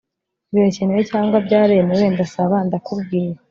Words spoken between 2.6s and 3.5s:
ndakubwiye